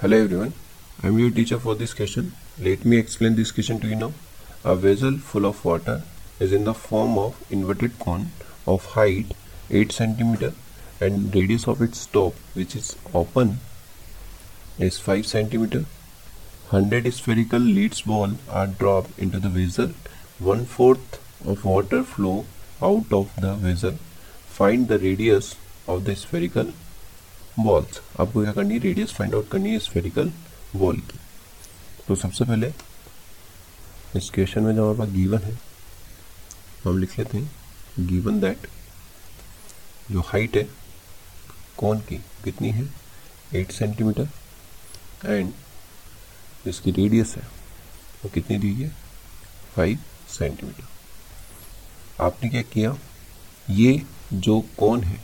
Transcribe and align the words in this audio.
Hello 0.00 0.16
everyone, 0.16 0.52
I 1.04 1.06
am 1.06 1.20
your 1.20 1.30
teacher 1.30 1.58
for 1.60 1.76
this 1.76 1.94
question. 1.94 2.32
Let 2.60 2.84
me 2.84 2.98
explain 2.98 3.36
this 3.36 3.52
question 3.52 3.78
to 3.78 3.86
you 3.86 3.94
now. 3.94 4.12
A 4.64 4.74
vessel 4.74 5.18
full 5.18 5.46
of 5.46 5.64
water 5.64 6.02
is 6.40 6.52
in 6.52 6.64
the 6.64 6.74
form 6.74 7.16
of 7.16 7.36
inverted 7.48 8.00
cone 8.00 8.32
of 8.66 8.84
height 8.96 9.26
8 9.70 9.90
cm 9.90 10.52
and 11.00 11.32
radius 11.32 11.68
of 11.68 11.80
its 11.80 12.04
top 12.06 12.34
which 12.54 12.74
is 12.74 12.96
open 13.14 13.60
is 14.80 14.98
5 14.98 15.26
cm. 15.26 15.84
100 16.70 17.14
spherical 17.14 17.60
leads 17.60 18.02
ball 18.02 18.32
are 18.50 18.66
dropped 18.66 19.16
into 19.16 19.38
the 19.38 19.48
vessel. 19.48 19.92
One 20.40 20.64
fourth 20.64 21.20
of 21.46 21.64
water 21.64 22.02
flow 22.02 22.46
out 22.82 23.12
of 23.12 23.30
the 23.40 23.54
vessel. 23.54 23.92
Find 24.48 24.88
the 24.88 24.98
radius 24.98 25.54
of 25.86 26.04
the 26.04 26.16
spherical 26.16 26.72
balls 27.58 28.00
आपको 28.20 28.42
क्या 28.42 28.52
करनी 28.52 28.74
है? 28.74 28.80
Radius 28.80 29.12
find 29.12 29.34
out 29.34 29.48
करनी 29.48 29.70
है 29.70 29.78
spherical 29.78 30.32
ball 30.76 30.96
की 31.00 31.18
तो 32.08 32.14
सबसे 32.16 32.44
पहले 32.44 32.72
इस 34.16 34.30
क्वेश्चन 34.30 34.62
में 34.62 34.74
जो 34.74 34.82
हमारे 34.82 34.98
पास 34.98 35.08
गिवन 35.14 35.38
है, 35.38 35.58
हम 36.84 36.98
लिख 36.98 37.18
लेते 37.18 37.38
हैं 37.38 38.06
गिवन 38.08 38.40
दैट 38.40 38.66
जो 40.10 40.20
हाइट 40.20 40.56
है, 40.56 40.68
कौन 41.78 41.98
की, 42.00 42.16
कितनी 42.44 42.70
है? 42.70 42.88
एट 43.54 43.72
सेंटीमीटर 43.72 44.28
एंड 45.24 45.52
जिसकी 46.64 46.90
रेडियस 46.90 47.34
है, 47.36 47.42
वो 48.24 48.30
कितनी 48.34 48.58
दी 48.58 48.72
है? 48.74 48.88
फाइव 49.74 49.98
सेंटीमीटर 50.28 52.22
आपने 52.24 52.48
क्या 52.50 52.62
किया? 52.64 52.96
ये 53.70 54.02
जो 54.32 54.60
कौन 54.78 55.02
है, 55.04 55.20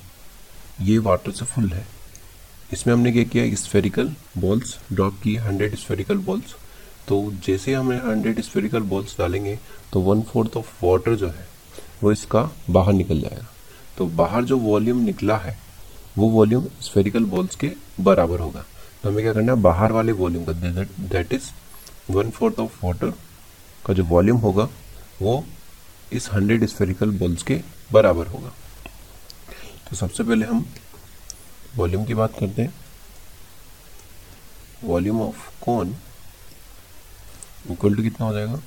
ये 0.81 0.99
वाटर 0.99 1.33
से 1.33 1.45
फुल 1.45 1.73
है। 1.73 1.87
इसमें 2.73 2.93
हमने 2.95 3.13
क्या 3.13 3.25
किया? 3.25 3.55
स्फेरिकल 3.57 4.13
बॉल्स 4.39 4.77
ड्रॉप 4.93 5.21
की 5.23 5.35
हंड्रेड 5.39 5.75
स्फेरिकल 5.77 6.19
बॉल्स 6.21 6.55
तो 7.09 7.21
जैसे 7.47 7.75
हम 7.75 7.91
हंड्रेड 8.05 8.41
स्फेरिकल 8.43 8.81
बॉल्स 8.91 9.17
डालेंगे 9.19 9.59
तो 9.93 10.01
वन 10.01 10.21
फोर्थ 10.23 10.57
ऑफ़ 10.57 10.85
वाटर 10.85 11.15
जो 11.15 11.29
है, 11.29 11.47
वो 12.03 12.13
इसका 12.13 12.43
बाहर 12.71 12.93
निकल 12.93 13.21
जाएगा। 13.21 13.47
तो 13.99 14.07
बाहर 14.09 14.45
जो 14.45 14.59
वॉल्यूम 14.59 15.01
निकला 15.05 15.37
है, 15.37 15.57
वो 16.19 16.29
वॉल्यूम 16.31 16.67
स्फेरिकल 16.83 17.25
बॉल्स 17.27 17.57
के 17.57 17.71
बराबर 18.01 18.41
होगा। 18.41 18.65
तो 19.03 19.09
हमें 19.09 19.23
क्या 19.23 19.33
करना 19.33 19.53
है? 19.53 19.61
बाहर 19.63 19.93
वाले 19.93 20.13
वॉल्यूम 20.13 20.45
का 20.45 20.53
that 20.53 21.33
is 21.33 21.51
one 22.11 22.31
fourth 22.31 22.61
of 22.61 22.85
water 22.85 23.13
का 23.87 23.95
जो 23.95 24.05
वॉल्यूम 24.05 24.39
होगा, 24.39 24.69
वो 25.23 25.45
इस 26.13 26.29
हंड्रेड 26.33 26.67
स्फेरिकल 26.67 27.11
बॉल्स 27.19 27.43
के 27.43 27.61
बराबर 27.93 28.27
होगा। 28.27 28.53
तो 29.89 29.97
सबसे 29.97 30.23
पहले 30.23 30.47
हम 30.47 30.65
वॉल्यूम 31.77 32.05
की 32.05 32.15
बात 32.15 32.39
करते 32.39 32.63
हैं। 32.63 32.75
वॉल्यूम 34.85 35.21
ऑफ़ 35.23 35.49
कौन 35.65 35.97
इक्वल 37.71 37.95
टू 37.97 38.03
कितना 38.03 38.27
हो 38.27 38.33
जाएगा? 38.35 38.61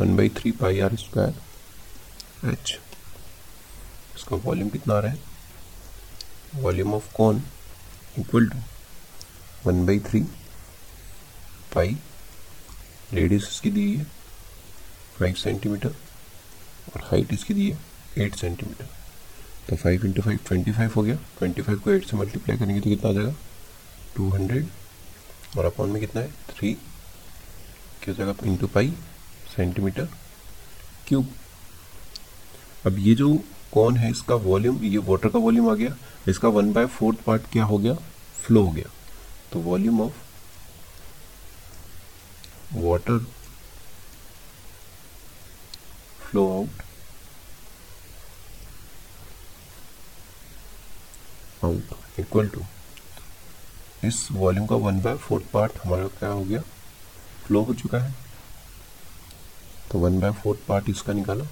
One 0.00 0.16
by 0.16 0.28
three 0.36 0.50
pi 0.52 0.80
r 0.80 0.96
square 0.96 2.50
h. 2.50 2.78
इसका 4.16 4.36
वॉल्यूम 4.36 4.68
कितना 4.70 4.94
आ 4.94 4.98
रहा 4.98 5.12
है? 5.12 5.18
वॉल्यूम 6.54 6.94
ऑफ़ 6.94 7.12
कौन 7.14 7.42
equal 8.18 8.48
to 8.48 8.58
one 9.66 9.84
by 9.86 9.98
three 10.00 10.20
pi 11.74 11.96
radius 13.12 13.48
इसकी 13.48 13.70
दी 13.70 13.94
है। 13.94 14.04
फाइव 15.18 15.34
सेंटीमीटर 15.34 15.88
और 15.88 17.02
हाइट 17.04 17.32
इसकी 17.32 17.54
दी 17.54 17.70
है। 17.70 17.78
एट 18.18 18.34
सेंटीमीटर 18.36 18.88
तो 19.68 19.76
five 19.76 20.04
into 20.06 20.22
five 20.22 20.38
twenty 20.46 20.72
five 20.72 20.92
हो 20.96 21.02
गया। 21.02 21.14
ट्वेंटी 21.38 21.62
फाइव 21.62 21.78
को 21.78 21.90
एट 21.90 22.04
से 22.06 22.16
मल्टीप्लाई 22.16 22.58
करेंगे 22.58 22.80
तो 22.80 22.90
कितना 22.90 23.10
आ 23.10 23.12
जाएगा? 23.12 23.34
टू 24.16 24.28
हंड्रेड 24.30 24.68
और 25.58 25.64
अपॉन 25.64 25.90
में 25.90 26.00
कितना 26.00 26.22
है? 26.22 26.30
थ्री 26.50 26.72
क्या 26.72 28.08
हो 28.08 28.14
जाएगा 28.14 28.34
इंटू 28.46 28.66
पाई 28.66 28.90
सेंटीमीटर 29.56 30.08
क्यूब 31.08 31.28
अब 32.86 32.98
ये 32.98 33.14
जो 33.14 33.34
कौन 33.72 33.96
है, 33.96 34.10
इसका 34.10 34.34
वॉल्यूम 34.36 34.82
ये 34.84 34.98
वाटर 35.00 35.28
का 35.28 35.38
वॉल्यूम 35.38 35.68
आ 35.70 35.74
गया। 35.74 35.96
इसका 36.28 36.48
वन 36.48 36.72
बाय 36.72 36.86
फोर्थ 36.88 37.18
पार्ट 37.26 37.42
क्या 37.52 37.64
हो 37.64 37.78
गया? 37.78 37.94
फ्लो 38.42 38.62
हो 38.62 38.70
गया। 38.72 38.90
तो 39.52 39.60
volume 39.60 40.00
of 40.00 40.12
water 42.76 43.18
flow 46.22 46.46
out 46.52 46.82
out 51.64 52.20
equal 52.20 52.48
to 52.48 52.62
इस 54.04 54.26
वॉल्यूम 54.32 54.66
का 54.66 54.76
वन 54.76 55.00
बाय 55.02 55.16
फोर्थ 55.18 55.44
पार्ट 55.52 55.78
हमारा 55.84 56.06
क्या 56.18 56.28
हो 56.28 56.44
गया? 56.44 56.60
फ्लो 57.46 57.62
हो 57.62 57.74
चुका 57.74 57.98
है। 57.98 58.14
तो 59.90 59.98
वन 59.98 60.18
बाय 60.20 60.32
फोर्थ 60.42 60.66
पार्ट 60.68 60.88
इसका 60.88 61.12
निकाला। 61.12 61.44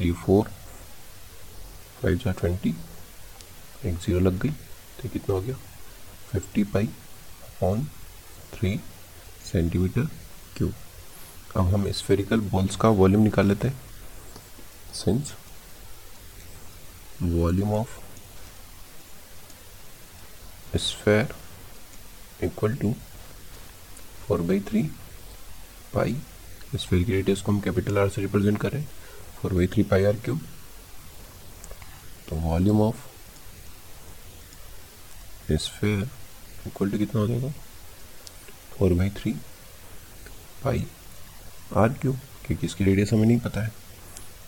ये 0.00 0.12
फोर 0.14 0.48
फाइव 2.02 2.16
जा 2.18 2.32
ट्वेंटी 2.32 2.74
एक 3.84 3.98
ज़ीरो 3.98 4.20
लग 4.20 4.38
गई। 4.38 4.50
तो 4.50 5.08
कितना 5.08 5.34
हो 5.34 5.40
गया? 5.40 5.56
Fifty 6.30 6.64
pi 6.64 6.88
on 7.62 7.84
three 8.54 8.76
centimeter 9.52 10.08
cube 10.56 10.74
अब 11.56 11.74
हम 11.74 11.90
स्फेरिकल 11.92 12.40
बॉल्स 12.50 12.76
का 12.76 12.88
वॉल्यूम 13.00 13.22
निकाल 13.22 13.46
लेते 13.46 13.68
हैं। 13.68 13.80
Since 14.94 15.34
volume 17.22 17.72
of 17.74 17.98
sphere 20.76 21.34
equal 22.44 22.74
to 22.76 22.92
four 24.26 24.40
by 24.40 24.60
three 24.60 24.82
pi 25.94 26.16
sphere 26.74 27.04
की 27.04 27.12
रेडियस 27.12 27.40
को 27.42 27.52
हम 27.52 27.60
कैपिटल 27.60 27.98
आर 27.98 28.08
से 28.08 28.20
रिप्रेजेंट 28.20 28.58
करें 28.60 28.84
four 29.40 29.52
by 29.54 29.66
three 29.66 29.82
pi 29.82 30.04
r 30.04 30.16
cube 30.24 30.40
तो 32.28 32.36
volume 32.36 32.80
of 32.82 32.96
sphere 35.52 36.08
equal 36.66 36.90
to 36.90 36.98
कितना 36.98 37.20
हो 37.20 37.26
जाएगा? 37.28 37.48
Four 38.72 38.92
by 38.94 39.10
three 39.10 39.32
pi 40.64 40.86
r 41.76 41.88
cube 41.92 42.18
क्योंकि 42.46 42.66
इसकी 42.66 42.84
रेडियस 42.84 43.12
हमें 43.12 43.26
नहीं 43.26 43.38
पता 43.40 43.62
है। 43.62 43.72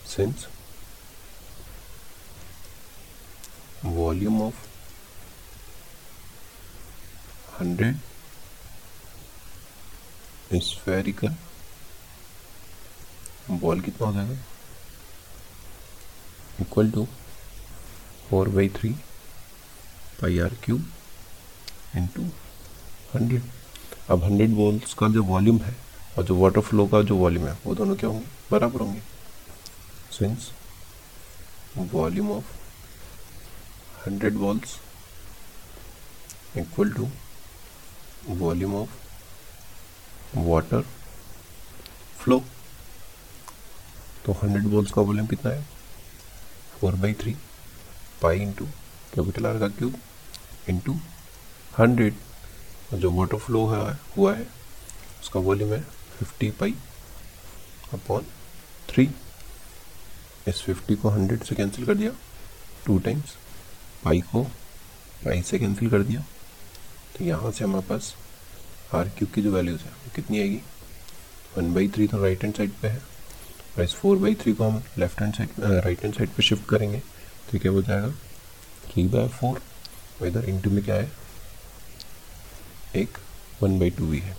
Since 0.07 0.47
volume 3.85 4.43
of 4.43 4.67
hundred 7.61 7.99
spherical 10.63 11.35
ball 13.51 13.81
कितना 13.81 14.07
हो 14.07 14.13
जाएगा? 14.13 14.37
Equal 16.61 16.91
to 16.91 17.07
four 18.29 18.49
by 18.49 18.69
three 18.77 18.91
pi 20.21 20.39
r 20.39 20.55
cube 20.65 20.93
into 21.97 22.23
hundred 23.15 23.43
अब 24.11 24.25
हंड्रेड 24.25 24.55
बॉल्स 24.55 24.95
का 24.95 25.09
जो 25.09 25.23
वॉल्यूम 25.25 25.59
है 25.63 25.77
और 26.19 26.25
जो 26.25 26.37
वाटर 26.37 26.61
फ्लो 26.61 26.87
का 26.87 27.03
जो 27.03 27.17
वॉल्यूम 27.17 27.47
है, 27.47 27.59
वो 27.67 27.75
दोनों 27.75 27.97
क्या 27.97 28.11
होंगे? 28.11 28.27
बराबर 28.51 28.81
होंगे। 28.81 29.01
Since 30.13 30.51
volume 31.93 32.31
of 32.33 32.53
hundred 34.07 34.35
balls 34.35 34.79
equal 36.57 36.93
to 36.93 37.09
volume 38.29 38.75
of 38.75 38.91
water 40.37 40.83
flow. 42.19 42.39
तो 44.27 44.33
हंड्रेड 44.33 44.65
बॉल्स 44.65 44.91
का 44.91 45.03
वॉल्यूम 45.03 45.27
कितना 45.27 45.53
है? 45.53 45.65
Four 46.81 46.95
by 46.95 47.15
three 47.15 47.37
pi 48.23 48.41
into 48.41 48.65
capital 49.15 49.47
R 49.47 49.59
का 49.59 49.69
क्यूब 49.69 49.99
इंटू 50.69 50.95
हंड्रेड। 51.79 52.15
जो 52.95 53.11
वाटर 53.11 53.39
फ्लो 53.39 53.67
है, 53.67 53.99
हुआ 54.17 54.35
है, 54.35 54.47
उसका 55.21 55.41
वॉल्यूम 55.41 55.73
है 55.73 55.81
फिफ्टी 56.19 56.51
पाई 56.51 56.75
अपॉन 57.93 58.27
थ्री। 58.89 59.09
इस 60.49 60.63
फिफ्टी 60.63 60.95
को 60.95 61.09
हंड्रेड 61.09 61.43
से 61.45 61.55
कैंसिल 61.55 61.87
कर 61.87 61.95
दिया, 61.95 62.11
टू 62.87 62.99
टाइम्स 62.99 63.37
पाई 64.05 64.21
को 64.23 64.43
पाई 65.25 65.43
से 65.43 65.59
कैंसिल 65.59 65.91
कर 65.91 66.03
दिया। 66.03 66.25
तो 67.17 67.25
यहाँ 67.25 67.51
से 67.51 67.65
हमारे 67.65 67.87
पास 67.87 68.15
आर 68.93 69.09
क्यूब 69.09 69.31
की 69.33 69.43
जो 69.43 69.53
वैल्यूज़ 69.53 69.81
है, 69.81 69.91
वो 69.91 70.11
कितनी 70.15 70.41
आएगी? 70.41 70.61
वन 71.57 71.73
बाई 71.75 71.89
थ्री 71.89 72.07
तो 72.09 72.23
राइट 72.23 72.43
हैंड 72.43 72.55
साइड 72.57 72.73
पे 72.83 72.89
है। 72.89 73.03
और 73.77 73.85
इस 73.85 73.95
फोर 73.95 74.17
बाई 74.19 74.35
थ्री 74.35 74.53
को 74.53 74.65
हम 74.65 74.83
left 74.99 75.21
hand 75.21 75.35
side 75.35 75.51
right 75.61 76.03
hand 76.03 76.15
side 76.15 76.31
पे 76.31 76.43
शिफ्ट 76.43 76.69
करेंगे 76.69 76.99
तो 77.51 77.59
क्या 77.59 77.73
हो 77.73 77.83
जाएगा? 77.83 78.11
थ्री 78.85 79.07
बाय 79.09 79.29
फोर 79.31 79.61
और 80.21 80.27
इधर 80.27 80.49
इंटू 80.49 80.71
में 80.71 80.85
क्या 80.85 80.95
है? 80.95 81.11
एक 82.97 83.19
वन 83.63 83.79
बाई 83.79 83.91
टू 83.91 84.07
भी 84.07 84.19
है। 84.19 84.37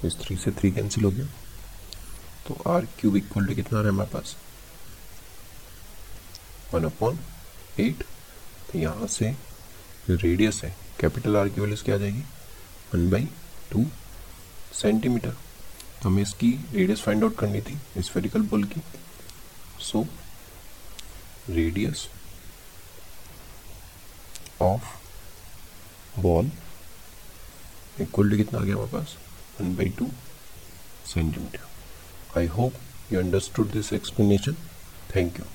तो 0.00 0.06
इस 0.08 0.18
थ्री 0.20 0.36
से 0.36 0.50
थ्री 0.50 0.70
कैंसिल 0.72 1.04
हो 1.04 1.10
गया। 1.10 1.26
तो 2.48 2.62
आर 2.70 2.86
क्यूब 3.00 3.16
इक्वल 3.16 3.46
टू 3.46 3.54
कितना 3.54 3.78
रहा 3.78 3.88
है 3.88 3.94
हमारे 3.94 4.10
पास? 4.10 4.36
वन 6.74 6.84
अपॉन 6.84 7.18
एट 7.80 8.02
तो 8.72 8.78
यहाँ 8.78 9.06
से 9.06 9.32
जो 10.08 10.16
रेडियस 10.22 10.60
है 10.64 10.74
कैपिटल 11.00 11.36
आर 11.36 11.48
की 11.48 11.60
वैल्यूज़ 11.60 11.84
क्या 11.84 11.94
आ 11.94 11.98
जाएगी? 11.98 12.22
One 12.94 13.10
by 13.10 13.28
two 13.72 13.84
centimeter. 14.74 15.30
तो 16.02 16.08
हमें 16.08 16.22
इसकी 16.22 16.50
रेडियस 16.72 17.02
फाइंड 17.02 17.22
आउट 17.24 17.36
करनी 17.38 17.60
थी 17.60 18.02
स्फेरिकल 18.02 18.42
बॉल 18.50 18.64
की। 18.64 18.80
So 19.82 20.06
radius 21.50 22.08
of 24.62 24.84
ball 26.20 26.50
equal 28.00 28.30
to 28.30 28.36
कितना 28.36 28.58
आ 28.58 28.62
गया 28.62 28.74
हमारे 28.74 28.90
पास? 28.92 29.16
One 29.60 29.74
by 29.76 29.88
two 29.98 30.10
centimeter 31.06 32.38
I 32.38 32.46
hope 32.46 32.74
you 33.12 33.22
understood 33.22 33.72
this 33.72 33.92
explanation 33.92 34.56
thank 35.14 35.36
you. 35.36 35.46